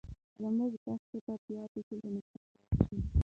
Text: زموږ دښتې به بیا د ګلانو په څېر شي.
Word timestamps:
زموږ 0.41 0.71
دښتې 0.85 1.17
به 1.25 1.33
بیا 1.43 1.63
د 1.73 1.75
ګلانو 1.87 2.21
په 2.29 2.33
څېر 2.39 2.81
شي. 2.87 2.97